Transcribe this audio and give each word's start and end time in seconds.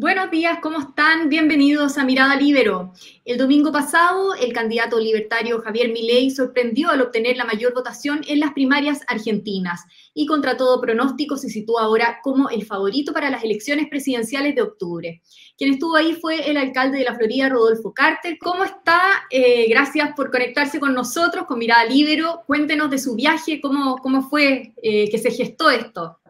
Buenos 0.00 0.30
días, 0.30 0.60
¿cómo 0.62 0.78
están? 0.78 1.28
Bienvenidos 1.28 1.98
a 1.98 2.04
Mirada 2.04 2.36
Libero. 2.36 2.92
El 3.24 3.36
domingo 3.36 3.72
pasado, 3.72 4.32
el 4.36 4.52
candidato 4.52 5.00
libertario 5.00 5.60
Javier 5.60 5.90
Milei 5.90 6.30
sorprendió 6.30 6.90
al 6.90 7.00
obtener 7.00 7.36
la 7.36 7.44
mayor 7.44 7.74
votación 7.74 8.20
en 8.28 8.38
las 8.38 8.52
primarias 8.52 9.00
argentinas 9.08 9.80
y 10.14 10.26
contra 10.26 10.56
todo 10.56 10.80
pronóstico 10.80 11.36
se 11.36 11.48
sitúa 11.48 11.82
ahora 11.82 12.20
como 12.22 12.48
el 12.48 12.64
favorito 12.64 13.12
para 13.12 13.28
las 13.28 13.42
elecciones 13.42 13.88
presidenciales 13.88 14.54
de 14.54 14.62
octubre. 14.62 15.20
Quien 15.56 15.72
estuvo 15.72 15.96
ahí 15.96 16.14
fue 16.14 16.48
el 16.48 16.58
alcalde 16.58 16.98
de 16.98 17.04
la 17.04 17.16
Florida, 17.16 17.48
Rodolfo 17.48 17.92
Carter. 17.92 18.38
¿Cómo 18.38 18.62
está? 18.62 19.00
Eh, 19.30 19.66
gracias 19.68 20.12
por 20.14 20.30
conectarse 20.30 20.78
con 20.78 20.94
nosotros, 20.94 21.44
con 21.46 21.58
Mirada 21.58 21.84
Libero. 21.86 22.42
Cuéntenos 22.46 22.88
de 22.88 22.98
su 22.98 23.16
viaje, 23.16 23.60
cómo, 23.60 23.96
cómo 23.96 24.22
fue 24.22 24.74
eh, 24.80 25.10
que 25.10 25.18
se 25.18 25.32
gestó 25.32 25.70
esto. 25.70 26.20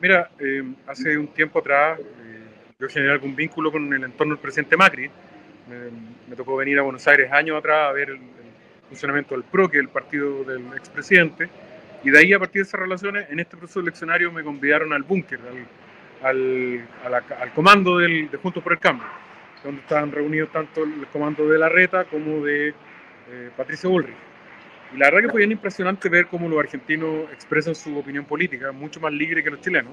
Mira, 0.00 0.30
eh, 0.38 0.62
hace 0.86 1.18
un 1.18 1.28
tiempo 1.28 1.58
atrás 1.58 2.00
eh, 2.00 2.04
yo 2.78 2.88
generé 2.88 3.12
algún 3.12 3.36
vínculo 3.36 3.70
con 3.70 3.92
el 3.92 4.02
entorno 4.02 4.34
del 4.34 4.40
presidente 4.40 4.76
Macri. 4.76 5.10
Me, 6.26 6.36
tocó 6.36 6.56
venir 6.56 6.78
a 6.78 6.82
Buenos 6.82 7.06
Aires 7.06 7.30
años 7.30 7.58
atrás 7.58 7.90
a 7.90 7.92
ver 7.92 8.10
el, 8.10 8.20
funcionamiento 8.88 9.34
del 9.34 9.44
PRO, 9.44 9.68
que 9.68 9.76
es 9.76 9.82
el 9.82 9.88
partido 9.88 10.42
del 10.42 10.66
expresidente. 10.74 11.48
Y 12.02 12.10
de 12.10 12.18
ahí, 12.18 12.32
a 12.32 12.38
partir 12.38 12.62
de 12.62 12.68
esas 12.68 12.80
relaciones, 12.80 13.30
en 13.30 13.38
este 13.38 13.56
proceso 13.56 13.78
eleccionario 13.78 14.32
me 14.32 14.42
convidaron 14.42 14.92
al 14.92 15.02
búnker, 15.02 15.38
al, 16.22 16.84
al, 17.04 17.52
comando 17.54 17.98
del, 17.98 18.28
de 18.30 18.36
Juntos 18.38 18.62
por 18.64 18.72
el 18.72 18.80
Cambio, 18.80 19.06
donde 19.62 19.82
estaban 19.82 20.10
reunidos 20.10 20.50
tanto 20.50 20.82
el 20.82 21.06
comando 21.12 21.46
de 21.46 21.58
Larreta 21.58 22.04
como 22.06 22.44
de 22.44 22.70
eh, 22.70 23.50
Patricio 23.56 23.90
Bullrich. 23.90 24.29
Y 24.92 24.96
la 24.96 25.06
verdad 25.06 25.22
que 25.22 25.28
fue 25.30 25.38
bien 25.38 25.52
impresionante 25.52 26.08
ver 26.08 26.26
cómo 26.26 26.48
los 26.48 26.58
argentinos 26.58 27.30
expresan 27.32 27.74
su 27.74 27.96
opinión 27.96 28.24
política, 28.24 28.72
mucho 28.72 29.00
más 29.00 29.12
libre 29.12 29.42
que 29.42 29.50
los 29.50 29.60
chilenos. 29.60 29.92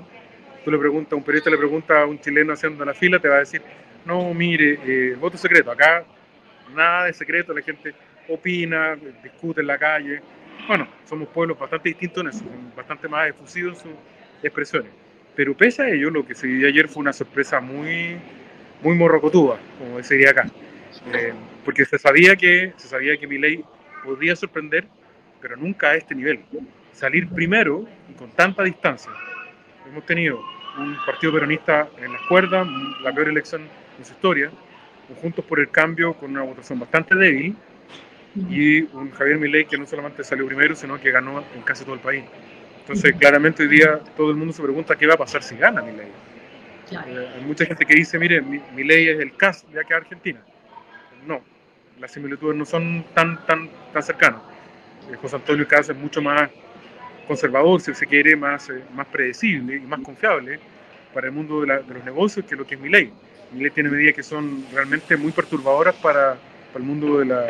Tú 0.64 0.72
le 0.72 0.78
preguntas, 0.78 1.14
un 1.14 1.23
periodista 1.23 1.50
le 1.50 1.58
pregunta 1.58 2.02
a 2.02 2.06
un 2.06 2.20
chileno 2.20 2.54
haciendo 2.54 2.84
la 2.84 2.94
fila, 2.94 3.20
te 3.20 3.28
va 3.28 3.36
a 3.36 3.40
decir, 3.40 3.62
no, 4.06 4.34
mire, 4.34 4.80
eh, 4.86 5.16
voto 5.20 5.38
secreto, 5.38 5.72
acá 5.72 6.03
nada 6.75 7.06
de 7.06 7.14
secreto, 7.14 7.53
la 7.53 7.62
gente 7.62 7.94
opina, 8.28 8.98
discute 9.23 9.62
en 9.62 9.68
la 9.68 9.78
calle. 9.78 10.22
Bueno, 10.68 10.88
somos 11.06 11.30
pueblos 11.30 11.58
bastante 11.58 11.90
distintos 11.90 12.23
en 12.23 12.30
eso, 12.30 12.45
bastante 12.75 13.08
más 13.08 13.30
efusivos 13.30 13.78
en 13.78 13.84
sus 13.84 14.00
expresiones. 14.44 14.92
Pero 15.36 15.56
pese 15.56 15.84
a 15.84 15.90
ello, 15.90 16.09
lo 16.09 16.25
que 16.25 16.34
se 16.34 16.48
vivió 16.48 16.68
ayer 16.68 16.88
fue 16.88 17.02
una 17.02 17.14
sorpresa 17.14 17.59
muy, 17.59 18.18
muy 18.81 18.95
morrocotúa, 18.95 19.59
como 19.78 20.02
se 20.03 20.16
diría 20.16 20.31
acá. 20.31 20.50
Eh, 21.14 21.34
porque 21.64 21.86
se 21.86 22.00
sabía 22.00 22.36
que, 22.36 22.73
se 22.78 22.88
sabía 22.88 23.18
que 23.18 23.28
mi 23.28 23.38
ley 23.38 23.64
podría 24.08 24.36
sorprender, 24.36 24.88
pero 25.41 25.58
nunca 25.58 25.89
a 25.89 25.95
este 25.95 26.16
nivel. 26.16 26.39
Salir 26.94 27.27
primero 27.27 27.86
y 28.09 28.13
con 28.13 28.31
tanta 28.31 28.63
distancia. 28.63 29.11
Hemos 29.88 30.05
tenido 30.05 30.39
un 30.77 30.97
partido 31.05 31.33
peronista 31.33 31.88
en 31.97 32.13
las 32.13 32.22
cuerdas, 32.28 32.67
la 33.03 33.13
peor 33.13 33.30
elección 33.30 33.63
en 33.97 34.05
su 34.05 34.13
historia, 34.13 34.50
Juntos 35.22 35.45
por 35.45 35.59
el 35.59 35.69
Cambio 35.69 36.13
con 36.13 36.31
una 36.31 36.41
votación 36.41 36.80
bastante 36.80 37.16
débil 37.16 37.55
y 38.50 38.81
un 38.81 39.09
Javier 39.11 39.38
Milei 39.38 39.66
que 39.66 39.78
no 39.78 39.85
solamente 39.85 40.23
salió 40.23 40.45
primero, 40.45 40.75
sino 40.75 41.00
que 41.00 41.11
ganó 41.11 41.44
en 41.55 41.61
casi 41.61 41.85
todo 41.85 41.95
el 41.95 42.02
país. 42.02 42.25
Entonces, 42.81 43.16
claramente 43.17 43.63
hoy 43.63 43.69
día 43.69 44.00
todo 44.17 44.31
el 44.31 44.38
mundo 44.38 44.53
se 44.53 44.61
pregunta 44.61 44.97
qué 44.97 45.08
va 45.08 45.13
a 45.13 45.17
pasar 45.17 45.44
si 45.44 45.55
gana 45.55 45.81
Milei. 45.81 46.08
Eh, 46.91 47.30
hay 47.35 47.41
mucha 47.45 47.66
gente 47.66 47.85
que 47.85 47.95
dice, 47.95 48.19
mire, 48.19 48.41
Milei 48.41 49.09
es 49.09 49.19
el 49.19 49.35
caso 49.35 49.66
de 49.72 49.80
acá 49.80 49.97
Argentina. 49.97 50.41
No, 51.25 51.41
las 52.00 52.12
similitudes 52.12 52.56
no 52.56 52.66
son 52.66 53.06
tan, 53.14 53.44
tan, 53.45 53.70
tan 53.94 54.03
cercanas. 54.03 54.42
Eh, 55.12 55.16
José 55.22 55.38
Antonio 55.38 55.67
Cas 55.67 55.90
es 55.90 55.95
mucho 55.95 56.22
más 56.22 56.50
conservador, 57.28 57.81
si 57.81 57.94
se 57.94 58.06
quiere, 58.06 58.36
más, 58.36 58.70
eh, 58.70 58.84
más 58.94 59.08
predecible 59.08 59.78
y 59.78 59.80
más 59.80 60.00
confiable 60.02 60.59
para 61.14 61.28
el 61.28 61.34
mundo 61.34 61.62
de, 61.62 61.68
los 61.68 62.06
negocios 62.06 62.45
que 62.45 62.56
lo 62.56 62.66
que 62.66 62.75
es 62.75 62.81
mi 62.81 62.90
ley. 62.90 63.12
Mi 63.52 63.62
ley 63.62 63.72
tiene 63.72 63.90
medidas 63.90 64.16
que 64.16 64.23
son 64.23 64.66
realmente 64.73 65.18
muy 65.18 65.31
perturbadoras 65.31 65.95
para, 65.95 66.38
para 66.72 66.78
el 66.78 66.84
mundo 66.84 67.20
de 67.20 67.25
la, 67.25 67.42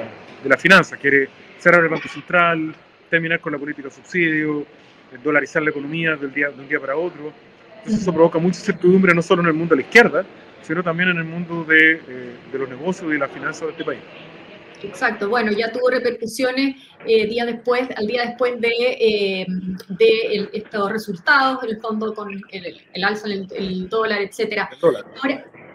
de 0.43 0.49
la 0.49 0.57
finanza. 0.57 0.95
Quiere 0.97 1.27
cerrar 1.57 1.83
el 1.83 1.89
Banco 1.89 2.07
Central, 2.07 2.73
terminar 3.09 3.39
con 3.39 3.53
la 3.53 3.59
política 3.59 3.89
de 3.89 3.93
subsidio, 3.93 4.61
eh, 4.61 5.17
dolarizar 5.23 5.61
la 5.61 5.71
economía 5.71 6.15
del 6.15 6.33
día, 6.33 6.49
de 6.49 6.61
un 6.61 6.67
día 6.67 6.79
para 6.79 6.95
otro. 6.95 7.33
Entonces 7.77 8.01
eso 8.01 8.13
provoca 8.13 8.39
mucha 8.39 8.59
incertidumbre 8.59 9.13
no 9.13 9.21
solo 9.21 9.41
en 9.41 9.49
el 9.49 9.53
mundo 9.53 9.75
de 9.75 9.81
la 9.81 9.87
izquierda, 9.87 10.25
sino 10.61 10.83
también 10.83 11.09
en 11.09 11.17
el 11.17 11.23
mundo 11.23 11.63
de, 11.63 12.01
de 12.51 12.59
los 12.59 12.67
negocios 12.67 13.09
y 13.09 13.13
de 13.13 13.19
la 13.19 13.27
finanza 13.27 13.65
de 13.65 13.71
este 13.71 13.85
país. 13.85 13.99
Exacto, 14.83 15.29
bueno, 15.29 15.51
ya 15.51 15.71
tuvo 15.71 15.89
repercusiones 15.89 16.75
eh, 17.05 17.25
día 17.27 17.45
después, 17.45 17.87
al 17.95 18.05
día 18.05 18.25
después 18.27 18.59
de, 18.61 18.69
eh, 18.99 19.45
de 19.89 20.49
estos 20.53 20.91
resultados, 20.91 21.63
el 21.63 21.79
fondo 21.79 22.13
con 22.13 22.29
el, 22.51 23.03
alza 23.03 23.27
en 23.27 23.47
el, 23.55 23.89
dólar, 23.89 24.21
etcétera. 24.21 24.69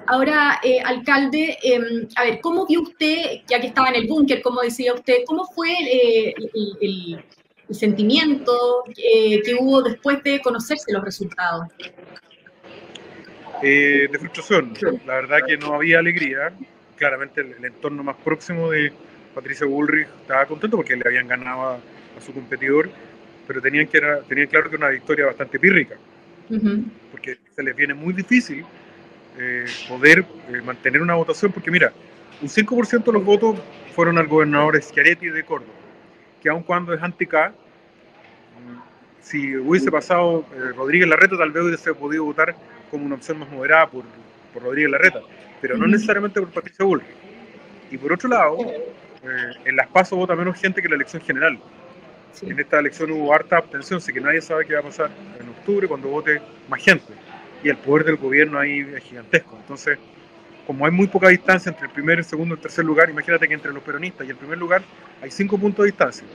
Ahora, 0.07 0.61
eh, 0.65 0.81
alcalde, 0.85 1.57
em, 1.63 2.09
a 2.17 2.25
ver, 2.25 2.41
¿cómo 2.41 2.67
vio 2.67 2.83
usted, 2.83 3.41
ya 3.47 3.61
que 3.61 3.69
estaba 3.69 3.89
en 3.89 3.97
el 3.97 4.09
búnker, 4.09 4.43
como 4.43 4.61
decía 4.61 4.93
usted, 4.95 5.19
cómo 5.27 5.45
fue 5.47 5.71
el, 5.79 7.25
sentimiento 7.71 8.85
que 8.95 9.57
hubo 9.59 9.81
después 9.81 10.23
de 10.23 10.43
conocerse 10.43 10.93
los 10.93 11.03
resultados? 11.03 11.69
de 13.63 14.11
frustración, 14.19 14.75
la 15.07 15.15
verdad 15.15 15.39
que 15.47 15.57
no 15.57 15.75
había 15.75 16.01
alegría, 16.01 16.53
claramente 17.03 17.41
el, 17.41 17.65
entorno 17.65 18.05
más 18.05 18.15
próximo 18.15 18.71
de 18.71 18.93
Patricia 19.35 19.67
Bullrich 19.67 20.07
estaba 20.21 20.47
contento 20.47 20.77
porque 20.77 20.95
le 20.95 21.03
habían 21.05 21.27
ganado 21.27 21.63
a, 21.71 21.81
su 22.25 22.33
competidor, 22.33 22.89
pero 23.49 23.61
tenían, 23.61 23.89
que 23.89 23.99
era, 23.99 24.21
tenían 24.21 24.47
claro 24.47 24.71
que 24.71 24.77
era 24.77 24.87
una 24.87 24.95
victoria 24.95 25.27
bastante 25.27 25.59
pírrica, 25.59 25.97
porque 27.11 27.39
se 27.57 27.63
les 27.65 27.75
viene 27.75 27.95
muy 27.95 28.13
difícil 28.13 28.65
eh, 29.37 29.65
poder 29.89 30.25
eh, 30.49 30.61
mantener 30.65 31.03
una 31.03 31.15
votación, 31.15 31.51
porque 31.51 31.73
mira, 31.73 31.93
un 32.41 32.49
5% 32.49 33.03
de 33.03 33.13
los 33.13 33.25
votos 33.25 33.59
fueron 33.97 34.19
al 34.19 34.29
gobernador 34.29 34.81
Schiaretti 34.81 35.29
de 35.31 35.43
Córdoba, 35.43 35.73
que 36.41 36.51
aun 36.51 36.63
cuando 36.63 36.95
es 36.95 37.03
anti-K, 37.03 37.53
si 39.23 39.57
hubiese 39.57 39.91
pasado 39.91 40.45
eh, 40.55 40.73
Rodríguez 40.77 41.09
Larreta, 41.09 41.37
tal 41.37 41.51
vez 41.51 41.65
hubiese 41.65 41.95
podido 41.95 42.23
votar 42.23 42.55
como 42.93 43.07
una 43.07 43.17
opción 43.17 43.41
más 43.41 43.51
moderada 43.51 43.89
por, 43.89 44.05
por 44.53 44.63
Rodríguez 44.63 44.91
Larreta 44.91 45.21
pero 45.63 45.79
no 45.79 45.87
necesariamente 45.87 46.41
por 46.41 46.51
Patricia 46.51 46.85
Bullrich. 46.85 47.07
Y 47.91 47.97
por 47.97 48.13
otro 48.13 48.29
lado, 48.29 48.59
eh, 48.61 49.53
en 49.65 49.77
las 49.77 49.87
pasos 49.87 50.19
vota 50.19 50.35
menos 50.35 50.61
gente 50.61 50.83
que 50.83 50.89
en 50.89 50.91
la 50.91 50.97
elección 50.97 51.23
general. 51.23 51.59
En 52.43 52.59
esta 52.59 52.81
elección 52.81 53.13
hubo 53.13 53.33
harta 53.33 53.59
abstención, 53.59 53.99
así 53.99 54.13
que 54.13 54.21
nadie 54.21 54.41
sabe 54.41 54.67
qué 54.67 54.75
va 54.75 54.81
a 54.81 54.83
pasar 54.83 55.11
en 55.39 55.49
octubre 55.51 55.87
cuando 55.87 56.09
vote 56.09 56.43
más 56.69 56.83
gente. 56.83 57.13
Y 57.63 57.69
el 57.69 57.77
poder 57.77 58.05
del 58.05 58.17
gobierno 58.17 58.59
ahí 58.59 58.81
es 58.81 59.05
gigantesco. 59.05 59.57
Entonces, 59.57 59.99
como 60.67 60.85
hay 60.85 60.91
muy 60.91 61.07
poca 61.07 61.29
distancia 61.29 61.71
entre 61.71 61.87
el 61.87 61.93
primer, 61.93 62.19
el 62.19 62.25
segundo 62.25 62.55
y 62.55 62.57
el 62.57 62.63
tercer 62.63 62.85
lugar, 62.85 63.09
imagínate 63.09 63.47
que 63.47 63.55
entre 63.55 63.73
los 63.73 63.85
peronistas 63.85 64.27
y 64.27 64.31
el 64.31 64.37
primer 64.37 64.59
lugar 64.59 64.83
hay 65.21 65.31
cinco 65.31 65.59
puntos 65.59 65.85
de 65.85 65.93
distancia. 65.93 66.27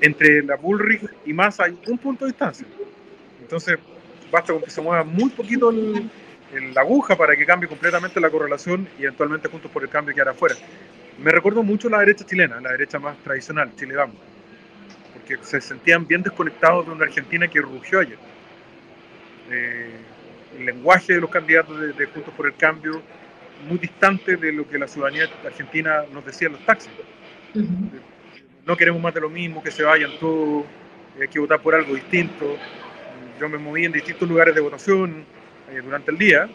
Entre 0.00 0.42
la 0.42 0.56
Bullrich 0.56 1.02
y 1.26 1.32
más 1.32 1.60
hay 1.60 1.78
un 1.86 1.98
punto 1.98 2.24
de 2.24 2.32
distancia. 2.32 2.66
Entonces, 3.40 3.78
basta 4.32 4.52
con 4.52 4.62
que 4.62 4.70
se 4.70 4.80
mueva 4.80 5.04
muy 5.04 5.30
poquito 5.30 5.70
el, 5.70 6.10
la 6.52 6.80
aguja 6.80 7.16
para 7.16 7.36
que 7.36 7.44
cambie 7.44 7.68
completamente 7.68 8.20
la 8.20 8.30
correlación 8.30 8.88
y 8.98 9.02
eventualmente 9.02 9.48
Juntos 9.48 9.70
por 9.70 9.82
el 9.82 9.88
Cambio 9.88 10.14
quedara 10.14 10.30
afuera. 10.30 10.54
Me 11.18 11.30
recuerdo 11.30 11.62
mucho 11.62 11.88
la 11.88 11.98
derecha 12.00 12.24
chilena, 12.24 12.60
la 12.60 12.72
derecha 12.72 12.98
más 12.98 13.16
tradicional, 13.18 13.72
Chile 13.76 13.96
Vamos, 13.96 14.16
porque 15.12 15.38
se 15.42 15.60
sentían 15.60 16.06
bien 16.06 16.22
desconectados 16.22 16.86
de 16.86 16.92
una 16.92 17.04
Argentina 17.04 17.48
que 17.48 17.60
rugió 17.60 18.00
ayer. 18.00 18.18
Eh, 19.50 19.90
el 20.58 20.66
lenguaje 20.66 21.14
de 21.14 21.20
los 21.20 21.30
candidatos 21.30 21.96
de, 21.96 22.06
Juntos 22.06 22.32
por 22.34 22.46
el 22.46 22.54
Cambio 22.54 23.02
muy 23.68 23.78
distante 23.78 24.36
de 24.36 24.52
lo 24.52 24.68
que 24.68 24.78
la 24.78 24.86
ciudadanía 24.86 25.28
argentina 25.44 26.04
nos 26.12 26.24
decía 26.24 26.46
en 26.46 26.52
los 26.54 26.64
taxis. 26.64 26.90
No 28.64 28.76
queremos 28.76 29.02
más 29.02 29.12
de 29.12 29.20
lo 29.20 29.28
mismo, 29.28 29.62
que 29.62 29.70
se 29.70 29.82
vayan 29.82 30.12
todos, 30.20 30.64
hay 31.20 31.28
que 31.28 31.40
votar 31.40 31.60
por 31.60 31.74
algo 31.74 31.94
distinto. 31.94 32.56
Yo 33.40 33.48
me 33.48 33.58
moví 33.58 33.84
en 33.84 33.92
distintos 33.92 34.28
lugares 34.28 34.54
de 34.54 34.60
votación, 34.60 35.24
eh, 35.70 35.80
durante 35.82 36.10
el 36.10 36.18
día 36.18 36.48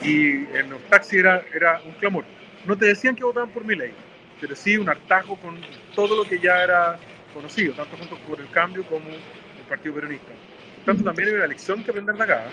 y 0.00 0.46
en 0.56 0.70
los 0.70 0.80
taxis 0.88 1.20
era, 1.20 1.42
era 1.54 1.80
un 1.84 1.92
clamor. 1.92 2.24
No 2.64 2.76
te 2.76 2.86
decían 2.86 3.16
que 3.16 3.24
votaban 3.24 3.50
por 3.50 3.64
mi 3.64 3.74
ley, 3.74 3.92
pero 4.40 4.54
sí 4.54 4.76
un 4.76 4.88
hartajo 4.88 5.36
con 5.36 5.58
todo 5.94 6.16
lo 6.16 6.24
que 6.24 6.38
ya 6.38 6.62
era 6.62 6.98
conocido, 7.32 7.74
tanto 7.74 7.96
junto 7.96 8.16
por 8.18 8.40
el 8.40 8.48
cambio 8.50 8.84
como 8.84 9.08
el 9.08 9.68
Partido 9.68 9.94
Peronista. 9.94 10.32
Por 10.76 10.84
tanto, 10.84 11.04
también 11.04 11.28
hay 11.28 11.34
una 11.34 11.46
lección 11.46 11.82
que 11.82 11.90
aprender 11.90 12.14
de 12.14 12.22
acá. 12.22 12.44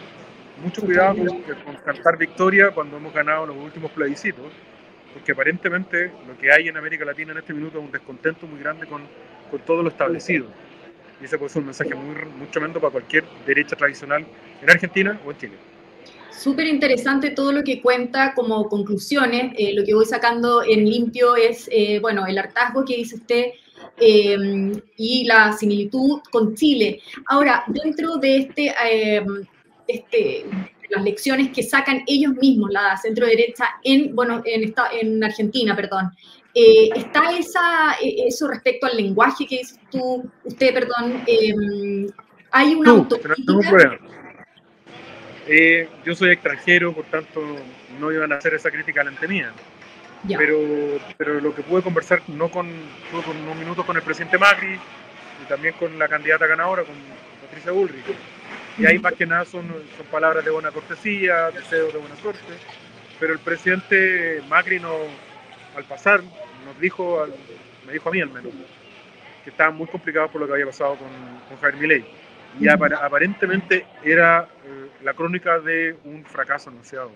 Mucho 0.64 0.82
cuidado 0.82 1.16
con, 1.64 1.76
cantar 1.78 2.18
victoria 2.18 2.72
cuando 2.72 2.98
hemos 2.98 3.14
ganado 3.14 3.48
los 3.48 3.58
últimos 3.58 3.92
plebiscitos, 3.92 4.52
porque 5.14 5.32
aparentemente 5.32 6.12
lo 6.28 6.38
que 6.38 6.52
hay 6.52 6.68
en 6.68 6.78
América 6.78 7.06
Latina 7.06 7.32
en 7.32 7.40
este 7.40 7.54
minuto 7.54 7.80
es 7.80 7.86
un 7.86 7.92
descontento 7.92 8.46
muy 8.46 8.60
grande 8.60 8.86
con, 8.86 9.04
con 9.50 9.60
todo 9.62 9.84
lo 9.84 9.90
establecido. 9.90 10.48
Y 11.22 11.26
ese 11.26 11.38
puede 11.38 11.50
ser 11.50 11.62
un 11.62 11.68
mensaje 11.68 11.96
muy, 11.96 12.16
muy 12.38 12.48
tremendo 12.48 12.80
para 12.80 12.92
cualquier 12.92 13.26
derecha 13.46 13.76
tradicional 13.76 14.26
en 14.62 14.70
Argentina 14.70 15.20
o 15.26 15.32
en 15.32 15.38
Chile. 15.38 15.54
Súper 16.32 16.68
interesante 16.68 17.32
todo 17.32 17.52
lo 17.52 17.64
que 17.64 17.82
cuenta 17.82 18.34
como 18.34 18.70
conclusiones. 18.70 19.54
Eh, 19.58 19.74
lo 19.74 19.84
que 19.84 19.94
voy 19.94 20.06
sacando 20.06 20.64
en 20.64 20.90
limpio 20.90 21.36
es, 21.36 21.68
eh, 21.72 22.00
bueno, 22.00 22.26
el 22.26 22.38
hartazgo 22.38 22.86
que 22.86 22.96
dice 22.96 23.16
usted 23.16 23.46
em, 23.98 24.72
y 24.96 25.26
la 25.26 25.52
similitud 25.52 26.22
con 26.32 26.56
Chile. 26.56 27.02
Ahora, 27.28 27.64
dentro 27.68 28.18
de 28.18 28.38
este, 28.38 28.74
em, 28.90 29.46
este 29.88 30.46
las 30.90 31.04
lecciones 31.04 31.52
que 31.52 31.64
sacan 31.64 32.04
ellos 32.08 32.34
mismos, 32.34 32.72
la 32.72 32.98
centro 32.98 33.26
derecha, 33.26 33.66
en, 33.84 34.16
bueno, 34.16 34.42
en, 34.46 34.64
esta, 34.64 34.90
en 34.92 35.24
Argentina, 35.24 35.76
perdón. 35.76 36.12
Eh, 36.54 36.90
¿Está 36.96 37.38
esa, 37.38 37.96
e, 38.02 38.28
eso 38.28 38.48
respecto 38.48 38.88
al 38.88 38.98
lenguaje 38.98 39.46
que 39.46 39.60
dices 39.60 39.80
tú, 39.92 40.30
usted, 40.44 40.74
perdón? 40.74 41.24
Em, 41.28 42.08
¿Hay 42.52 42.74
una 42.76 42.92
autocrítica? 42.92 44.00
Eh, 45.52 45.90
yo 46.06 46.14
soy 46.14 46.30
extranjero, 46.30 46.94
por 46.94 47.06
tanto, 47.06 47.42
no 48.00 48.12
iban 48.12 48.32
a 48.32 48.36
hacer 48.36 48.54
esa 48.54 48.70
crítica 48.70 49.02
delante 49.02 49.28
mía. 49.28 49.52
Pero, 50.28 50.60
pero 51.18 51.42
lo 51.42 51.56
que 51.56 51.64
pude 51.64 51.82
conversar, 51.82 52.22
no 52.28 52.52
con, 52.52 52.70
con 53.12 53.38
unos 53.38 53.56
minutos 53.56 53.84
con 53.84 53.96
el 53.96 54.04
presidente 54.04 54.38
Macri 54.38 54.76
y 54.76 55.46
también 55.48 55.74
con 55.74 55.98
la 55.98 56.08
candidata 56.08 56.46
ganadora, 56.46 56.84
con 56.84 56.94
Patricia 57.42 57.72
Bullrich. 57.72 58.06
Y 58.78 58.86
ahí 58.86 59.00
más 59.00 59.14
que 59.14 59.26
nada 59.26 59.44
son, 59.46 59.68
son 59.98 60.06
palabras 60.12 60.46
de 60.46 60.52
buena 60.52 60.70
cortesía, 60.70 61.50
deseos 61.50 61.94
de 61.94 62.00
buena 62.00 62.16
suerte. 62.18 62.54
Pero 63.20 63.34
el 63.34 63.40
presidente 63.40 64.44
Macri 64.48 64.80
no, 64.80 64.94
al 65.76 65.84
pasar 65.86 66.22
nos 66.22 66.80
dijo, 66.80 67.26
me 67.88 67.94
dijo 67.94 68.10
a 68.10 68.12
mí 68.12 68.22
al 68.22 68.30
menos, 68.30 68.54
que 69.44 69.50
estaba 69.50 69.72
muy 69.72 69.88
complicado 69.88 70.30
por 70.30 70.42
lo 70.42 70.48
que 70.48 70.54
había 70.54 70.68
pasado 70.68 70.96
con, 70.96 71.10
con 71.48 71.58
Javier 71.60 71.82
Milei. 71.82 72.29
Y 72.60 72.68
aparentemente 72.68 73.86
era 74.04 74.48
eh, 74.66 74.90
la 75.04 75.14
crónica 75.14 75.60
de 75.60 75.96
un 76.06 76.26
fracaso 76.26 76.70
anunciado. 76.70 77.12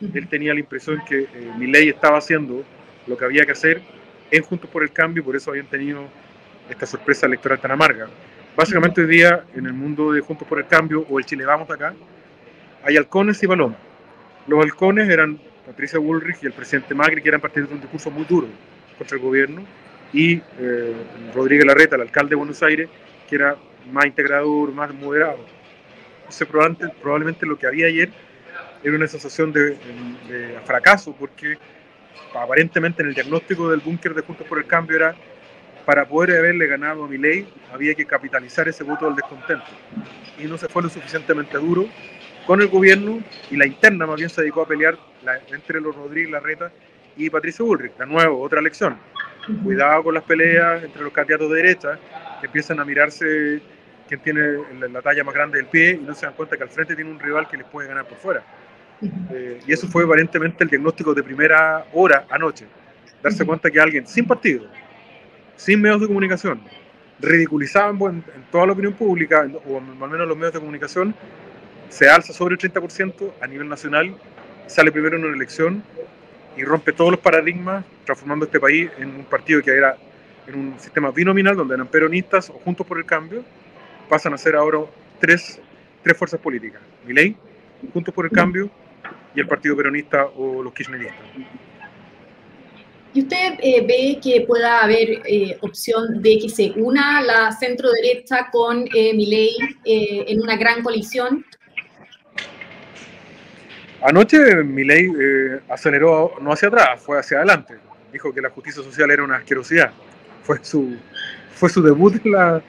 Él 0.00 0.28
tenía 0.28 0.52
la 0.52 0.60
impresión 0.60 1.02
que 1.08 1.20
eh, 1.20 1.52
Milei 1.56 1.88
estaba 1.88 2.18
haciendo 2.18 2.64
lo 3.06 3.16
que 3.16 3.24
había 3.24 3.46
que 3.46 3.52
hacer 3.52 3.80
en 4.30 4.42
Juntos 4.42 4.68
por 4.70 4.82
el 4.82 4.92
Cambio, 4.92 5.24
por 5.24 5.36
eso 5.36 5.50
habían 5.50 5.66
tenido 5.66 6.04
esta 6.68 6.86
sorpresa 6.86 7.26
electoral 7.26 7.60
tan 7.60 7.70
amarga. 7.70 8.06
Básicamente 8.56 9.00
hoy 9.00 9.06
día 9.06 9.44
en 9.54 9.66
el 9.66 9.72
mundo 9.72 10.12
de 10.12 10.20
Juntos 10.20 10.46
por 10.46 10.58
el 10.58 10.66
Cambio 10.66 11.06
o 11.08 11.18
el 11.18 11.24
Chile 11.24 11.44
Vamos 11.44 11.70
acá, 11.70 11.94
hay 12.84 12.96
halcones 12.96 13.42
y 13.42 13.46
balones. 13.46 13.78
Los 14.46 14.62
halcones 14.62 15.08
eran 15.08 15.38
Patricia 15.66 15.98
Bullrich 15.98 16.42
y 16.42 16.46
el 16.46 16.52
presidente 16.52 16.94
Macri, 16.94 17.20
que 17.20 17.28
eran 17.28 17.40
partidos 17.40 17.68
de 17.68 17.74
un 17.74 17.80
discurso 17.80 18.10
muy 18.10 18.24
duro 18.24 18.46
contra 18.96 19.16
el 19.16 19.22
gobierno, 19.22 19.62
y 20.12 20.40
eh, 20.58 20.94
Rodríguez 21.34 21.66
Larreta, 21.66 21.96
el 21.96 22.02
alcalde 22.02 22.30
de 22.30 22.36
Buenos 22.36 22.62
Aires, 22.62 22.88
que 23.28 23.34
era 23.34 23.56
más 23.90 24.06
integrador, 24.06 24.72
más 24.72 24.92
moderado. 24.94 25.44
Entonces, 26.28 26.48
probablemente, 27.00 27.46
lo 27.46 27.58
que 27.58 27.66
había 27.66 27.86
ayer 27.86 28.10
era 28.82 28.96
una 28.96 29.06
sensación 29.06 29.52
de, 29.52 29.76
fracaso, 30.64 31.14
porque 31.18 31.58
aparentemente 32.34 33.02
en 33.02 33.08
el 33.08 33.14
diagnóstico 33.14 33.70
del 33.70 33.80
búnker 33.80 34.14
de 34.14 34.22
Juntos 34.22 34.46
por 34.46 34.58
el 34.58 34.66
Cambio 34.66 34.96
era 34.96 35.14
para 35.84 36.04
poder 36.06 36.38
haberle 36.38 36.66
ganado 36.66 37.04
a 37.04 37.08
mi 37.08 37.16
ley 37.16 37.48
había 37.72 37.94
que 37.94 38.04
capitalizar 38.04 38.68
ese 38.68 38.82
voto 38.82 39.06
del 39.06 39.14
descontento. 39.14 39.66
Y 40.38 40.44
no 40.44 40.58
se 40.58 40.68
fue 40.68 40.82
lo 40.82 40.88
suficientemente 40.88 41.56
duro 41.58 41.86
con 42.46 42.60
el 42.60 42.68
gobierno 42.68 43.20
y 43.50 43.56
la 43.56 43.66
interna 43.66 44.06
más 44.06 44.16
bien 44.16 44.28
se 44.28 44.40
dedicó 44.40 44.62
a 44.62 44.68
pelear 44.68 44.98
entre 45.48 45.80
los 45.80 45.94
Rodríguez 45.94 46.30
Larreta 46.30 46.72
y 47.16 47.30
Patricio 47.30 47.64
Bullrich. 47.64 47.96
De 47.96 48.06
nuevo, 48.06 48.40
otra 48.42 48.60
lección. 48.60 48.98
Cuidado 49.62 50.02
con 50.02 50.14
las 50.14 50.24
peleas 50.24 50.82
entre 50.82 51.02
los 51.02 51.12
candidatos 51.12 51.50
de 51.50 51.56
derecha, 51.56 51.98
que 52.40 52.46
empiezan 52.46 52.80
a 52.80 52.84
mirarse 52.84 53.62
quién 54.08 54.20
tiene 54.20 54.58
la, 54.88 55.02
talla 55.02 55.24
más 55.24 55.34
grande 55.34 55.58
del 55.58 55.66
pie 55.66 55.98
y 56.00 56.04
no 56.04 56.14
se 56.14 56.26
dan 56.26 56.34
cuenta 56.34 56.56
que 56.56 56.62
al 56.62 56.68
frente 56.68 56.94
tiene 56.94 57.10
un 57.10 57.18
rival 57.18 57.48
que 57.48 57.56
les 57.56 57.66
puede 57.66 57.88
ganar 57.88 58.06
por 58.06 58.18
fuera. 58.18 58.42
Eh, 59.30 59.60
y 59.66 59.72
eso 59.72 59.86
fue 59.88 60.04
aparentemente 60.04 60.64
el 60.64 60.70
diagnóstico 60.70 61.14
de 61.14 61.22
primera 61.22 61.86
hora 61.92 62.26
anoche. 62.30 62.66
Darse 63.22 63.44
cuenta 63.44 63.70
que 63.70 63.80
alguien 63.80 64.06
sin 64.06 64.26
partido, 64.26 64.66
sin 65.56 65.80
medios 65.80 66.00
de 66.00 66.06
comunicación, 66.06 66.60
ridiculizado 67.18 67.90
en, 68.08 68.24
toda 68.50 68.66
la 68.66 68.72
opinión 68.72 68.94
pública, 68.94 69.46
o 69.66 69.78
al 69.78 70.10
menos 70.10 70.28
los 70.28 70.36
medios 70.36 70.54
de 70.54 70.60
comunicación, 70.60 71.14
se 71.88 72.08
alza 72.08 72.32
sobre 72.32 72.54
el 72.54 72.60
30% 72.60 73.32
a 73.40 73.46
nivel 73.46 73.68
nacional, 73.68 74.16
sale 74.66 74.92
primero 74.92 75.16
en 75.16 75.24
una 75.24 75.34
elección 75.34 75.82
y 76.56 76.64
rompe 76.64 76.92
todos 76.92 77.10
los 77.10 77.20
paradigmas, 77.20 77.84
transformando 78.04 78.46
este 78.46 78.60
país 78.60 78.90
en 78.98 79.08
un 79.08 79.24
partido 79.24 79.62
que 79.62 79.70
era 79.70 79.96
en 80.46 80.54
un 80.54 80.78
sistema 80.78 81.10
binominal 81.10 81.56
donde 81.56 81.74
eran 81.74 81.86
peronistas 81.88 82.50
o 82.50 82.54
juntos 82.54 82.86
por 82.86 82.98
el 82.98 83.04
cambio, 83.04 83.44
pasan 84.08 84.34
a 84.34 84.38
ser 84.38 84.56
ahora 84.56 84.80
tres, 85.20 85.60
tres 86.02 86.16
fuerzas 86.16 86.40
políticas, 86.40 86.80
ley 87.06 87.36
Juntos 87.92 88.14
por 88.14 88.24
el 88.24 88.30
Cambio 88.30 88.70
y 89.34 89.40
el 89.40 89.46
Partido 89.46 89.76
Peronista 89.76 90.26
o 90.26 90.62
los 90.62 90.72
Kirchneristas. 90.72 91.26
¿Y 93.12 93.22
usted 93.22 93.54
eh, 93.60 93.84
ve 93.86 94.18
que 94.22 94.44
pueda 94.46 94.82
haber 94.82 95.22
eh, 95.24 95.56
opción 95.62 96.20
de 96.22 96.38
que 96.38 96.50
se 96.50 96.72
una 96.76 97.22
la 97.22 97.50
centro 97.50 97.90
derecha 97.90 98.48
con 98.52 98.86
eh, 98.94 99.14
Milei 99.14 99.56
eh, 99.86 100.24
en 100.28 100.42
una 100.42 100.56
gran 100.56 100.82
coalición? 100.82 101.44
Anoche 104.02 104.38
Milei 104.62 105.10
aceleró 105.68 106.34
no 106.42 106.52
hacia 106.52 106.68
atrás, 106.68 107.00
fue 107.00 107.18
hacia 107.18 107.38
adelante. 107.38 107.74
Dijo 108.12 108.34
que 108.34 108.42
la 108.42 108.50
justicia 108.50 108.82
social 108.82 109.10
era 109.10 109.24
una 109.24 109.36
asquerosidad. 109.36 109.92
Fue 110.42 110.62
su, 110.62 110.96
fue 111.54 111.70
su 111.70 111.82
debut 111.82 112.14
en 112.22 112.32
la, 112.32 112.62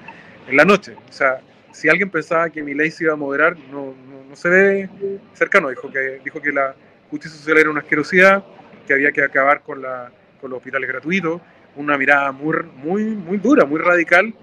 en 0.48 0.56
la 0.56 0.66
noche. 0.66 0.96
O 1.10 1.12
sea, 1.12 1.40
si 1.72 1.90
alguien 1.90 2.10
pensaba 2.10 2.50
que 2.50 2.64
Milei 2.64 2.92
se 2.92 3.04
iba 3.04 3.14
a 3.14 3.18
moderar, 3.18 3.58
no, 3.72 3.94
no, 4.30 4.36
se 4.36 4.50
ve 4.50 4.90
cercano. 5.34 5.70
Dijo 5.70 5.92
que, 5.92 6.22
dijo 6.24 6.42
que 6.42 6.52
la 6.52 6.76
justicia 7.10 7.38
social 7.38 7.58
era 7.58 7.70
una 7.70 7.82
asquerosidad, 7.82 8.44
que 8.86 8.94
había 8.94 9.12
que 9.12 9.24
acabar 9.24 9.62
con 9.62 9.82
la 9.82 10.12
con 10.40 10.50
los 10.50 10.58
hospitales 10.58 10.90
gratuitos, 10.90 11.42
una 11.76 11.98
mirada 11.98 12.32
muy, 12.32 12.56
muy, 12.76 13.04
muy 13.04 13.38
dura, 13.38 13.66
muy 13.66 13.80
radical, 13.80 14.34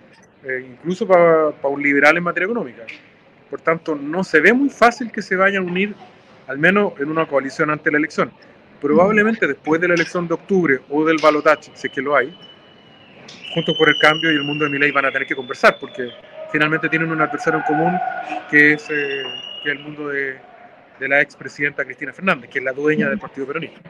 eh, 0.44 0.66
incluso 0.70 1.06
para 1.06 1.52
un 1.64 1.82
liberal 1.82 2.16
en 2.16 2.22
materia 2.22 2.46
económica. 2.46 2.82
Por 3.50 3.60
tanto, 3.60 3.94
no 3.94 4.24
se 4.24 4.40
ve 4.40 4.52
muy 4.52 4.70
fácil 4.70 5.10
que 5.10 5.22
se 5.22 5.36
vayan 5.36 5.64
a 5.64 5.70
unir, 5.70 5.94
al 6.46 6.58
menos 6.58 6.92
en 6.98 7.10
una 7.10 7.26
coalición 7.26 7.70
ante 7.70 7.90
la 7.90 7.98
elección. 7.98 8.32
Probablemente 8.80 9.46
después 9.46 9.80
de 9.80 9.88
la 9.88 9.94
elección 9.94 10.28
de 10.28 10.34
octubre 10.34 10.80
o 10.90 11.04
del 11.04 11.18
balotaje, 11.22 11.70
si 11.74 11.86
es 11.86 11.92
que 11.92 12.02
lo 12.02 12.14
hay, 12.14 12.36
juntos 13.53 13.76
por 13.76 13.88
el 13.88 13.99
cambio 13.99 14.32
y 14.32 14.37
el 14.37 14.44
mundo 14.44 14.65
de 14.65 14.71
Milei 14.71 14.91
van 14.91 15.06
a 15.06 15.12
tener 15.12 15.26
que 15.26 15.37
conversar, 15.37 15.79
porque 15.79 16.11
finalmente 16.50 16.88
tienen 16.88 17.11
un 17.11 17.21
adversario 17.21 17.61
en 17.61 17.67
común 17.67 17.99
que 18.50 18.75
es, 18.75 18.88
eh, 18.91 19.23
el 19.65 19.79
mundo 19.79 20.09
de, 20.09 20.38
de 21.00 21.09
la 21.09 21.21
expresidenta 21.21 21.85
Cristina 21.85 22.12
Fernández, 22.12 22.50
que 22.50 22.59
es 22.59 22.65
la 22.65 22.73
dueña 22.73 23.09
del 23.09 23.19
Partido 23.19 23.47
Peronista. 23.47 23.81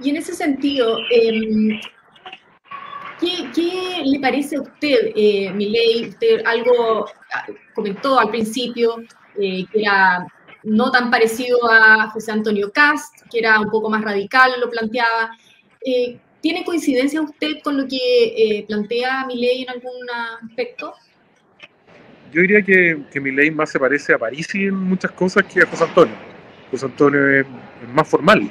Y 0.00 0.10
en 0.10 0.16
ese 0.16 0.34
sentido, 0.34 0.98
em, 1.10 1.80
¿qué, 3.20 4.02
le 4.04 4.20
parece 4.20 4.56
a 4.56 4.62
usted, 4.62 5.12
eh, 5.16 5.50
Milei? 5.52 6.08
Usted 6.08 6.42
algo 6.46 7.06
ah, 7.32 7.46
comentó 7.74 8.18
al 8.18 8.30
principio 8.30 9.02
eh, 9.40 9.64
que 9.72 9.82
era 9.82 10.26
no 10.62 10.90
tan 10.90 11.10
parecido 11.10 11.58
a 11.70 12.10
José 12.10 12.32
Antonio 12.32 12.70
Cast, 12.72 13.22
que 13.30 13.40
era 13.40 13.58
un 13.60 13.70
poco 13.70 13.90
más 13.90 14.02
radical, 14.02 14.52
lo 14.60 14.70
planteaba. 14.70 15.30
Eh, 15.84 16.18
¿Tiene 16.40 16.64
coincidencia 16.64 17.20
usted 17.20 17.60
con 17.62 17.76
lo 17.76 17.88
que 17.88 17.96
eh, 17.96 18.64
plantea 18.66 19.26
Milei 19.26 19.62
en 19.62 19.70
algún 19.70 19.92
aspecto? 20.42 20.94
Yo 22.32 22.42
diría 22.42 22.62
que, 22.62 22.98
que 23.10 23.20
Milei 23.20 23.50
más 23.50 23.70
se 23.70 23.80
parece 23.80 24.12
a 24.14 24.18
París 24.18 24.54
en 24.54 24.74
muchas 24.74 25.10
cosas 25.12 25.44
que 25.44 25.62
a 25.62 25.66
José 25.66 25.84
Antonio. 25.84 26.14
José 26.70 26.86
Antonio 26.86 27.28
es 27.28 27.46
más 27.92 28.06
formal, 28.06 28.48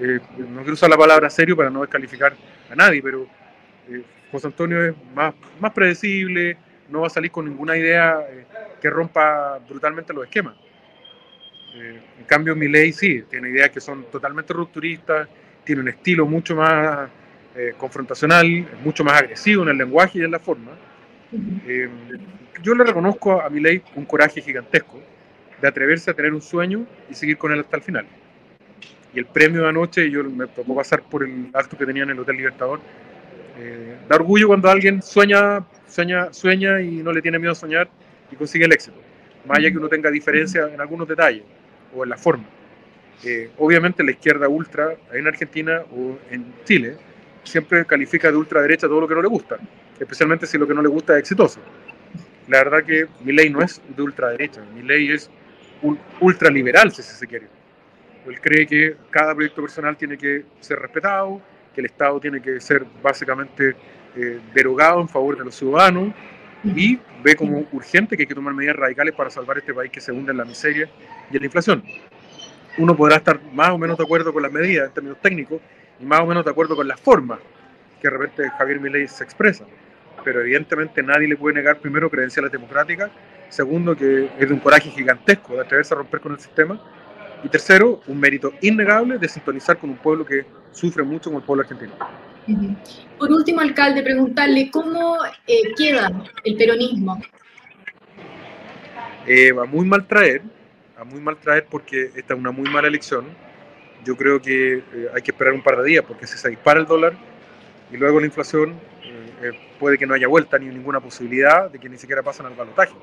eh, 0.00 0.20
no 0.38 0.58
quiero 0.58 0.74
usar 0.74 0.90
la 0.90 0.96
palabra 0.96 1.30
serio 1.30 1.56
para 1.56 1.70
no 1.70 1.80
descalificar 1.80 2.34
a 2.70 2.74
nadie, 2.74 3.02
pero 3.02 3.26
eh, 3.88 4.02
José 4.30 4.48
Antonio 4.48 4.84
es 4.84 4.94
más, 5.14 5.34
predecible, 5.74 6.58
no 6.90 7.00
va 7.00 7.06
a 7.06 7.10
salir 7.10 7.30
con 7.30 7.46
ninguna 7.46 7.76
idea 7.76 8.20
eh, 8.28 8.44
que 8.80 8.90
rompa 8.90 9.58
brutalmente 9.66 10.12
los 10.12 10.24
esquemas. 10.24 10.54
en 11.74 12.24
cambio, 12.26 12.54
Milei 12.54 12.92
sí, 12.92 13.22
tiene 13.30 13.50
ideas 13.50 13.70
que 13.70 13.80
son 13.80 14.04
totalmente 14.10 14.52
rupturistas, 14.52 15.28
tiene 15.66 15.82
un 15.82 15.88
estilo 15.88 16.24
mucho 16.24 16.56
más 16.56 17.10
confrontacional, 17.78 18.66
mucho 18.84 19.02
más 19.02 19.22
agresivo 19.22 19.62
en 19.62 19.70
el 19.70 19.78
lenguaje 19.78 20.18
y 20.18 20.22
en 20.22 20.30
la 20.30 20.38
forma. 20.38 20.72
yo 22.62 22.74
le 22.74 22.84
reconozco 22.84 23.40
a 23.40 23.50
Milei 23.50 23.82
un 23.94 24.04
coraje 24.04 24.40
gigantesco 24.40 25.00
de 25.60 25.68
atreverse 25.68 26.10
a 26.10 26.14
tener 26.14 26.32
un 26.34 26.42
sueño 26.42 26.86
y 27.10 27.14
seguir 27.14 27.38
con 27.38 27.52
él 27.52 27.60
hasta 27.60 27.76
el 27.76 27.82
final 27.82 28.06
y 29.16 29.18
el 29.18 29.24
premio 29.24 29.62
de 29.62 29.68
anoche, 29.70 30.10
yo 30.10 30.22
me 30.24 30.46
tocó 30.46 30.76
pasar 30.76 31.02
por 31.02 31.24
el 31.24 31.48
acto 31.54 31.78
que 31.78 31.86
tenía 31.86 32.02
en 32.02 32.10
el 32.10 32.18
Hotel 32.18 32.36
Libertador. 32.36 32.80
Eh, 33.58 33.96
da 34.06 34.16
orgullo 34.16 34.48
cuando 34.48 34.68
alguien 34.68 35.00
sueña, 35.00 35.64
sueña, 35.86 36.30
sueña 36.34 36.82
y 36.82 36.96
no 37.02 37.12
le 37.12 37.22
tiene 37.22 37.38
miedo 37.38 37.52
a 37.52 37.54
soñar 37.54 37.88
y 38.30 38.36
consigue 38.36 38.66
el 38.66 38.72
éxito. 38.72 38.98
Más 39.46 39.56
allá 39.56 39.70
que 39.70 39.78
uno 39.78 39.88
tenga 39.88 40.10
diferencia 40.10 40.68
en 40.70 40.78
algunos 40.82 41.08
detalles 41.08 41.44
o 41.96 42.04
en 42.04 42.10
la 42.10 42.18
forma. 42.18 42.44
Eh, 43.24 43.50
obviamente 43.58 44.04
la 44.04 44.10
izquierda 44.10 44.48
ultra 44.48 44.94
en 45.12 45.26
Argentina 45.26 45.82
o 45.90 46.18
en 46.30 46.54
Chile 46.64 46.96
siempre 47.44 47.84
califica 47.84 48.30
de 48.30 48.36
ultraderecha 48.36 48.86
todo 48.86 49.00
lo 49.00 49.08
que 49.08 49.14
no 49.14 49.22
le 49.22 49.28
gusta, 49.28 49.56
especialmente 49.98 50.46
si 50.46 50.58
lo 50.58 50.66
que 50.66 50.74
no 50.74 50.82
le 50.82 50.88
gusta 50.88 51.14
es 51.14 51.20
exitoso. 51.20 51.60
La 52.48 52.58
verdad 52.58 52.84
que 52.84 53.06
mi 53.24 53.32
ley 53.32 53.50
no 53.50 53.60
es 53.62 53.80
de 53.88 54.02
ultraderecha, 54.02 54.62
mi 54.74 54.82
ley 54.82 55.10
es 55.10 55.30
un 55.82 55.98
ultraliberal, 56.20 56.92
si 56.92 57.02
se 57.02 57.26
quiere. 57.26 57.46
Él 58.26 58.40
cree 58.40 58.66
que 58.66 58.96
cada 59.10 59.34
proyecto 59.34 59.62
personal 59.62 59.96
tiene 59.96 60.18
que 60.18 60.44
ser 60.60 60.78
respetado, 60.78 61.40
que 61.74 61.80
el 61.80 61.86
Estado 61.86 62.18
tiene 62.20 62.40
que 62.40 62.60
ser 62.60 62.84
básicamente 63.02 63.76
eh, 64.16 64.40
derogado 64.54 65.00
en 65.00 65.08
favor 65.08 65.38
de 65.38 65.44
los 65.44 65.54
ciudadanos 65.54 66.12
y 66.64 66.98
ve 67.22 67.36
como 67.36 67.66
urgente 67.72 68.16
que 68.16 68.22
hay 68.22 68.26
que 68.26 68.34
tomar 68.34 68.54
medidas 68.54 68.76
radicales 68.76 69.14
para 69.14 69.30
salvar 69.30 69.58
este 69.58 69.74
país 69.74 69.90
que 69.90 70.00
se 70.00 70.10
hunde 70.10 70.32
en 70.32 70.38
la 70.38 70.44
miseria 70.44 70.88
y 71.30 71.36
en 71.36 71.40
la 71.40 71.46
inflación. 71.46 71.84
Uno 72.78 72.96
podrá 72.96 73.16
estar 73.16 73.40
más 73.52 73.70
o 73.70 73.78
menos 73.78 73.96
de 73.96 74.04
acuerdo 74.04 74.32
con 74.32 74.42
las 74.42 74.52
medidas 74.52 74.88
en 74.88 74.92
términos 74.92 75.18
técnicos 75.20 75.60
y 76.00 76.04
más 76.04 76.20
o 76.20 76.26
menos 76.26 76.44
de 76.44 76.50
acuerdo 76.50 76.76
con 76.76 76.86
las 76.86 77.00
formas 77.00 77.38
que 78.00 78.08
de 78.08 78.16
repente 78.16 78.50
Javier 78.50 78.80
Milei 78.80 79.08
se 79.08 79.24
expresa, 79.24 79.64
pero 80.24 80.40
evidentemente 80.40 81.02
nadie 81.02 81.28
le 81.28 81.36
puede 81.36 81.54
negar 81.54 81.78
primero 81.78 82.10
credenciales 82.10 82.52
democráticas, 82.52 83.10
segundo 83.48 83.96
que 83.96 84.28
es 84.38 84.48
de 84.48 84.52
un 84.52 84.60
coraje 84.60 84.90
gigantesco 84.90 85.54
de 85.54 85.60
atreverse 85.60 85.94
a 85.94 85.98
romper 85.98 86.20
con 86.20 86.32
el 86.32 86.38
sistema 86.38 86.80
y 87.42 87.48
tercero, 87.48 88.00
un 88.06 88.20
mérito 88.20 88.52
innegable 88.60 89.18
de 89.18 89.28
sintonizar 89.28 89.78
con 89.78 89.90
un 89.90 89.96
pueblo 89.96 90.24
que 90.26 90.44
sufre 90.72 91.02
mucho 91.02 91.30
como 91.30 91.38
el 91.38 91.44
pueblo 91.44 91.62
argentino. 91.62 91.92
Por 93.18 93.32
último, 93.32 93.60
alcalde, 93.60 94.02
preguntarle 94.02 94.70
cómo 94.70 95.18
eh, 95.46 95.74
queda 95.76 96.12
el 96.44 96.56
peronismo. 96.56 97.20
Eh, 99.26 99.52
va 99.52 99.64
muy 99.64 99.84
mal 99.84 100.06
traer, 100.06 100.42
a 100.96 101.04
muy 101.04 101.20
mal 101.20 101.36
traer 101.36 101.66
porque 101.70 102.10
esta 102.14 102.34
es 102.34 102.40
una 102.40 102.50
muy 102.50 102.70
mala 102.70 102.88
elección. 102.88 103.26
Yo 104.04 104.16
creo 104.16 104.40
que 104.40 104.78
eh, 104.78 104.82
hay 105.14 105.22
que 105.22 105.30
esperar 105.30 105.52
un 105.52 105.62
par 105.62 105.76
de 105.78 105.84
días 105.84 106.04
porque 106.06 106.26
si 106.26 106.38
se 106.38 106.48
dispara 106.48 106.80
el 106.80 106.86
dólar 106.86 107.14
y 107.92 107.96
luego 107.96 108.20
la 108.20 108.26
inflación, 108.26 108.74
puede 109.78 109.98
que 109.98 110.06
no 110.06 110.14
haya 110.14 110.26
vuelta 110.26 110.58
ni 110.58 110.66
ninguna 110.66 111.00
posibilidad 111.00 111.70
de 111.70 111.78
que 111.78 111.88
ni 111.88 111.98
siquiera 111.98 112.22
pasen 112.22 112.46
al 112.46 112.54
balotaje. 112.54 112.94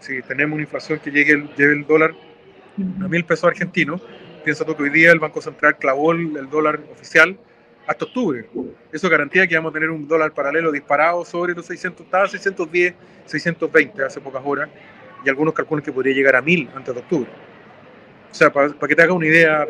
Si 0.00 0.20
tenemos 0.22 0.54
una 0.54 0.62
inflación 0.62 0.98
que 0.98 1.10
llegue 1.10 1.48
lleve 1.56 1.72
el 1.72 1.86
dólar 1.86 2.14
a 3.02 3.08
mil 3.08 3.24
pesos 3.24 3.44
argentinos, 3.44 4.02
piensa 4.44 4.64
que 4.64 4.82
hoy 4.82 4.90
día 4.90 5.10
el 5.10 5.18
Banco 5.18 5.40
Central 5.40 5.76
clavó 5.78 6.12
el 6.12 6.48
dólar 6.50 6.80
oficial 6.92 7.38
hasta 7.86 8.04
octubre. 8.04 8.46
Eso 8.92 9.08
garantía 9.08 9.46
que 9.46 9.56
vamos 9.56 9.70
a 9.70 9.72
tener 9.72 9.90
un 9.90 10.06
dólar 10.06 10.32
paralelo 10.32 10.70
disparado 10.70 11.24
sobre 11.24 11.54
los 11.54 11.66
600, 11.66 12.04
estaba 12.04 12.28
610, 12.28 12.94
620 13.24 14.04
hace 14.04 14.20
pocas 14.20 14.42
horas, 14.44 14.68
y 15.24 15.28
algunos 15.28 15.54
calculan 15.54 15.84
que 15.84 15.92
podría 15.92 16.14
llegar 16.14 16.36
a 16.36 16.42
1000 16.42 16.70
antes 16.74 16.94
de 16.94 17.00
octubre. 17.00 17.30
O 18.30 18.34
sea, 18.34 18.52
para, 18.52 18.68
que 18.68 18.94
te 18.94 19.02
haga 19.02 19.12
una 19.12 19.26
idea, 19.26 19.66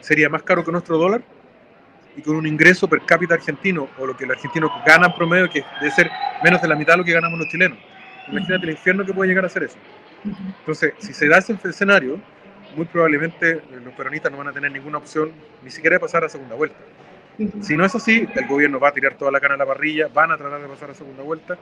sería 0.00 0.28
más 0.28 0.42
caro 0.42 0.64
que 0.64 0.72
nuestro 0.72 0.98
dólar 0.98 1.22
y 2.16 2.22
con 2.22 2.36
un 2.36 2.46
ingreso 2.46 2.88
per 2.88 3.02
cápita 3.02 3.34
argentino, 3.34 3.88
o 3.98 4.06
lo 4.06 4.16
que 4.16 4.24
el 4.24 4.32
argentino 4.32 4.70
gana 4.84 5.06
en 5.06 5.14
promedio, 5.14 5.48
que 5.48 5.64
debe 5.80 5.92
ser 5.92 6.10
menos 6.42 6.60
de 6.60 6.68
la 6.68 6.74
mitad 6.74 6.94
de 6.94 6.98
lo 6.98 7.04
que 7.04 7.12
ganamos 7.12 7.38
los 7.38 7.48
chilenos. 7.48 7.78
Imagínate 8.26 8.64
el 8.64 8.70
infierno 8.70 9.04
que 9.06 9.14
puede 9.14 9.28
llegar 9.28 9.44
a 9.44 9.48
ser 9.48 9.62
eso. 9.62 9.78
Entonces, 10.24 10.94
si 10.98 11.12
se 11.14 11.28
da 11.28 11.38
ese 11.38 11.56
escenario, 11.64 12.20
muy 12.76 12.86
probablemente 12.86 13.62
los 13.84 13.94
peronistas 13.94 14.32
no 14.32 14.38
van 14.38 14.48
a 14.48 14.52
tener 14.52 14.70
ninguna 14.72 14.98
opción 14.98 15.32
ni 15.62 15.70
siquiera 15.70 15.94
de 15.96 16.00
pasar 16.00 16.24
a 16.24 16.28
segunda 16.28 16.54
vuelta. 16.54 16.76
Si 17.60 17.76
no 17.76 17.84
es 17.84 17.94
así, 17.94 18.26
el 18.34 18.46
gobierno 18.48 18.80
va 18.80 18.88
a 18.88 18.92
tirar 18.92 19.14
toda 19.14 19.30
la 19.30 19.38
cana 19.38 19.54
a 19.54 19.58
la 19.58 19.66
parrilla, 19.66 20.08
van 20.08 20.32
a 20.32 20.36
tratar 20.36 20.60
de 20.60 20.66
pasar 20.66 20.90
a 20.90 20.94
segunda 20.94 21.22
vuelta 21.22 21.56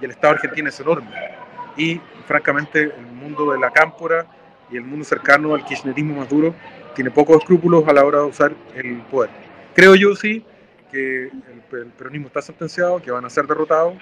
y 0.00 0.04
el 0.04 0.10
Estado 0.10 0.34
argentino 0.34 0.68
es 0.68 0.80
enorme. 0.80 1.08
Y 1.80 1.98
francamente 2.26 2.82
el 2.82 3.06
mundo 3.06 3.52
de 3.52 3.58
la 3.58 3.70
cámpora 3.70 4.26
y 4.70 4.76
el 4.76 4.84
mundo 4.84 5.02
cercano 5.02 5.54
al 5.54 5.64
kirchnerismo 5.64 6.14
más 6.14 6.28
duro 6.28 6.54
tiene 6.94 7.10
pocos 7.10 7.38
escrúpulos 7.38 7.88
a 7.88 7.94
la 7.94 8.04
hora 8.04 8.18
de 8.18 8.24
usar 8.24 8.52
el 8.74 8.98
poder. 9.10 9.30
Creo 9.74 9.94
yo 9.94 10.14
sí 10.14 10.44
que 10.90 11.28
el, 11.28 11.86
peronismo 11.96 12.26
está 12.26 12.42
sentenciado, 12.42 13.00
que 13.00 13.10
van 13.10 13.24
a 13.24 13.30
ser 13.30 13.46
derrotados, 13.46 13.94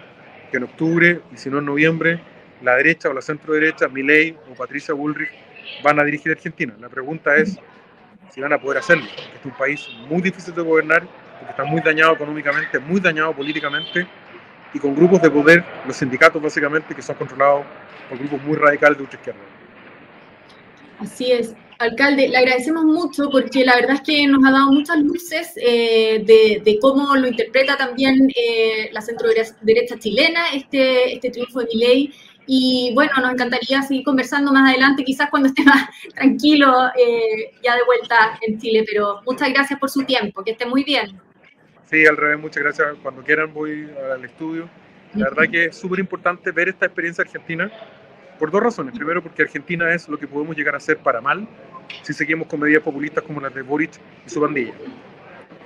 que 0.50 0.56
en 0.56 0.64
octubre 0.64 1.20
y 1.32 1.36
si 1.36 1.50
no 1.50 1.60
en 1.60 1.66
noviembre 1.66 2.20
la 2.62 2.74
derecha 2.74 3.10
o 3.10 3.12
la 3.12 3.22
centro 3.22 3.54
derecha, 3.54 3.86
Milei 3.86 4.36
o 4.50 4.56
Patricia 4.56 4.92
Bullrich 4.92 5.30
van 5.84 6.00
a 6.00 6.04
dirigir 6.04 6.32
Argentina. 6.32 6.74
La 6.80 6.88
pregunta 6.88 7.36
es 7.36 7.60
si 8.30 8.40
van 8.40 8.54
a 8.54 8.58
poder 8.58 8.78
hacerlo, 8.78 9.06
porque 9.14 9.38
es 9.38 9.44
un 9.44 9.52
país 9.52 9.88
muy 10.08 10.20
difícil 10.20 10.52
de 10.52 10.62
gobernar, 10.62 11.02
porque 11.38 11.50
está 11.50 11.62
muy 11.62 11.80
dañado 11.80 12.14
económicamente, 12.14 12.80
muy 12.80 12.98
dañado 12.98 13.32
políticamente 13.36 14.04
y 14.74 14.78
con 14.78 14.94
grupos 14.94 15.22
de 15.22 15.30
poder, 15.30 15.64
los 15.86 15.96
sindicatos 15.96 16.40
básicamente, 16.40 16.94
que 16.94 17.02
son 17.02 17.16
controlados 17.16 17.64
por 18.08 18.18
grupos 18.18 18.42
muy 18.42 18.56
radicales 18.56 18.98
de 18.98 19.04
ultraizquierda. 19.04 19.40
Así 21.00 21.32
es. 21.32 21.54
Alcalde, 21.78 22.28
le 22.28 22.36
agradecemos 22.36 22.84
mucho 22.84 23.30
porque 23.30 23.64
la 23.64 23.76
verdad 23.76 23.96
es 23.96 24.00
que 24.00 24.26
nos 24.26 24.44
ha 24.44 24.50
dado 24.50 24.72
muchas 24.72 24.98
luces 24.98 25.52
eh, 25.56 26.24
de, 26.26 26.78
cómo 26.80 27.14
lo 27.14 27.28
interpreta 27.28 27.76
también 27.76 28.28
eh, 28.34 28.90
la 28.92 29.00
centro 29.00 29.28
derecha 29.60 29.96
chilena, 29.96 30.48
este, 30.54 31.14
este 31.14 31.30
triunfo 31.30 31.60
de 31.60 31.66
mi 31.66 31.78
ley. 31.78 32.14
Y 32.48 32.90
bueno, 32.94 33.12
nos 33.20 33.32
encantaría 33.32 33.82
seguir 33.82 34.04
conversando 34.04 34.52
más 34.52 34.70
adelante, 34.70 35.04
quizás 35.04 35.30
cuando 35.30 35.48
esté 35.48 35.62
más 35.64 35.88
tranquilo 36.14 36.88
eh, 36.98 37.52
ya 37.62 37.76
de 37.76 37.84
vuelta 37.84 38.38
en 38.44 38.58
Chile, 38.58 38.84
pero 38.88 39.20
muchas 39.24 39.50
gracias 39.50 39.78
por 39.78 39.90
su 39.90 40.02
tiempo, 40.02 40.42
que 40.42 40.52
esté 40.52 40.66
muy 40.66 40.82
bien. 40.82 41.20
Sí, 41.90 42.06
al 42.06 42.16
revés, 42.16 42.38
muchas 42.38 42.62
gracias. 42.62 42.88
Cuando 43.02 43.22
quieran 43.22 43.52
voy 43.52 43.90
al 44.12 44.24
estudio. 44.24 44.68
La 45.14 45.30
verdad 45.30 45.50
que 45.50 45.64
es 45.66 45.76
súper 45.76 46.00
importante 46.00 46.50
ver 46.50 46.68
esta 46.68 46.86
experiencia 46.86 47.22
argentina 47.22 47.70
por 48.38 48.50
dos 48.50 48.62
razones. 48.62 48.94
Primero, 48.94 49.22
porque 49.22 49.42
Argentina 49.42 49.92
es 49.94 50.08
lo 50.08 50.18
que 50.18 50.26
podemos 50.26 50.54
llegar 50.54 50.74
a 50.74 50.78
hacer 50.78 50.98
para 50.98 51.20
mal 51.20 51.48
si 52.02 52.12
seguimos 52.12 52.46
con 52.46 52.60
medidas 52.60 52.82
populistas 52.82 53.24
como 53.24 53.40
las 53.40 53.54
de 53.54 53.62
Boric 53.62 53.92
y 54.26 54.30
su 54.30 54.40
bandilla. 54.40 54.74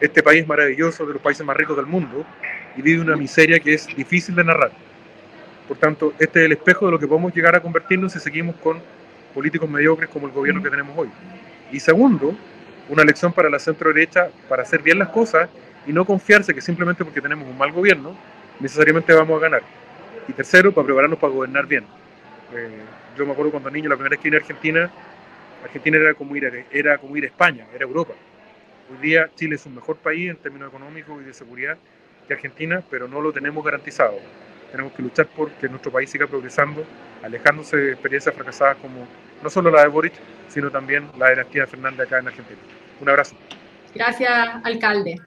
Este 0.01 0.23
país 0.23 0.47
maravilloso, 0.47 1.05
de 1.05 1.15
los 1.15 1.23
países 1.23 1.45
más 1.45 1.57
ricos 1.57 1.77
del 1.77 1.87
mundo, 1.87 2.25
y 2.77 2.83
vive 2.83 3.03
una 3.03 3.17
miseria 3.17 3.59
que 3.59 3.75
es 3.75 3.87
difícil 3.97 4.35
de 4.37 4.45
narrar 4.45 4.71
por 5.73 5.79
tanto, 5.79 6.13
este 6.19 6.41
es 6.41 6.47
el 6.47 6.53
espejo 6.53 6.87
de 6.87 6.93
lo 6.93 6.99
que 6.99 7.07
podemos 7.07 7.35
llegar 7.35 7.55
a 7.55 7.61
convertirnos 7.61 8.13
si 8.13 8.19
seguimos 8.19 8.57
con 8.57 8.79
políticos 9.33 9.71
mediocres 9.71 10.11
como 10.11 10.27
el 10.27 10.33
gobierno 10.35 10.63
que 10.63 10.69
tenemos 10.69 10.97
hoy. 10.99 11.09
Y 11.71 11.81
segundo, 11.81 12.37
una 12.89 13.05
lección 13.05 13.33
para 13.33 13.49
la 13.49 13.59
centro 13.59 13.93
derecha 13.93 14.29
para 14.49 14.65
hacer 14.65 14.83
bien 14.83 14.99
las 14.99 15.09
cosas 15.09 15.49
y 15.87 15.93
no 15.93 16.05
confiarse 16.05 16.55
que 16.55 16.61
simplemente 16.61 17.05
porque 17.05 17.21
tenemos 17.21 17.49
un 17.49 17.57
mal 17.57 17.73
gobierno 17.73 18.17
necesariamente 18.61 19.13
vamos 19.13 19.39
a 19.39 19.43
ganar. 19.43 19.63
Y 20.29 20.33
tercero, 20.33 20.73
para 20.73 20.85
prepararnos 20.85 21.19
para 21.19 21.33
gobernar 21.33 21.67
bien. 21.67 21.85
Eh, 22.55 22.69
yo 23.17 23.27
me 23.27 23.33
acuerdo 23.33 23.51
cuando 23.51 23.71
niño, 23.71 23.89
la 23.89 23.97
primera 23.97 24.11
vez 24.11 24.21
que 24.21 24.29
vine 24.29 24.37
a 24.37 24.41
Argentina, 24.41 24.91
Argentina 25.65 25.97
era 25.97 26.15
como, 26.15 26.37
ir 26.37 26.67
era 26.71 26.99
como 26.99 27.17
ir 27.17 27.25
a 27.25 27.27
España, 27.27 27.67
era 27.75 27.85
Europa. 27.85 28.13
Hoy 28.91 28.99
día 29.09 29.29
Chile 29.35 29.57
es 29.57 29.67
un 29.67 29.75
mejor 29.75 29.97
país 29.97 30.31
en 30.31 30.37
términos 30.37 30.69
económicos 30.69 31.21
y 31.23 31.25
de 31.25 31.35
seguridad 31.35 31.77
que 32.29 32.35
Argentina, 32.35 32.83
pero 32.91 33.09
no 33.09 33.21
lo 33.21 33.33
tenemos 33.33 33.65
garantizado 33.65 34.19
tenemos 34.73 34.93
que 34.95 35.03
luchar 35.03 35.27
por 35.27 35.51
que 35.53 35.69
nuestro 35.69 35.93
país 35.93 36.11
siga 36.11 36.27
progresando, 36.27 36.85
alejándose 37.23 37.77
de 37.77 37.93
experiencias 37.93 38.35
fracasadas 38.35 38.79
como 38.79 39.07
no 39.43 39.51
solo 39.51 39.71
la 39.71 39.83
de 39.83 39.89
Boric, 39.89 40.15
sino 40.49 40.71
también 40.71 41.09
la 41.19 41.29
de 41.29 41.37
la 41.37 41.45
tía 41.45 41.67
Fernández 41.67 42.07
acá 42.07 42.19
en 42.19 42.29
Argentina. 42.29 42.59
Un 43.01 43.09
abrazo. 43.09 43.37
Gracias, 43.95 44.33
alcalde. 44.65 45.21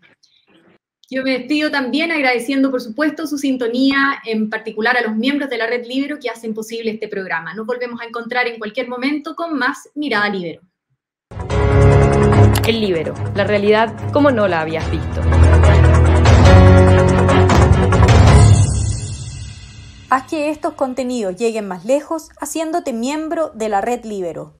Yo 1.07 1.21
me 1.21 1.37
despido 1.37 1.69
también 1.69 2.11
agradeciendo, 2.11 2.71
por 2.71 2.81
supuesto, 2.81 3.27
su 3.27 3.37
sintonía, 3.37 4.21
en 4.25 4.49
particular 4.49 4.97
a 4.97 5.01
los 5.01 5.15
miembros 5.15 5.51
de 5.51 5.57
la 5.57 5.67
Red 5.67 5.85
Libero 5.85 6.17
que 6.19 6.31
hacen 6.31 6.55
posible 6.55 6.89
este 6.89 7.07
programa. 7.07 7.53
Nos 7.53 7.67
volvemos 7.67 8.01
a 8.01 8.05
encontrar 8.05 8.47
en 8.47 8.57
cualquier 8.57 8.87
momento 8.87 9.35
con 9.35 9.55
más 9.55 9.87
Mirada 9.93 10.29
Libero. 10.29 10.61
El 12.67 12.81
Libero, 12.81 13.13
la 13.35 13.43
realidad 13.43 13.93
como 14.11 14.31
no 14.31 14.47
la 14.47 14.61
habías 14.61 14.89
visto. 14.89 15.21
Haz 20.09 20.23
que 20.27 20.49
estos 20.49 20.73
contenidos 20.73 21.35
lleguen 21.35 21.67
más 21.67 21.85
lejos 21.85 22.29
haciéndote 22.39 22.93
miembro 22.93 23.51
de 23.53 23.69
la 23.69 23.81
red 23.81 24.05
Libero. 24.05 24.59